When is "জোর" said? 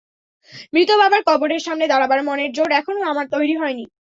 2.51-2.69